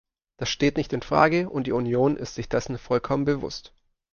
Das 0.37 0.49
steht 0.49 0.77
nicht 0.77 0.93
in 0.93 1.03
Frage, 1.03 1.47
und 1.47 1.67
die 1.67 1.73
Union 1.73 2.17
ist 2.17 2.33
sich 2.33 2.49
dessen 2.49 2.79
vollkommen 2.79 3.23
bewusst. 3.23 3.71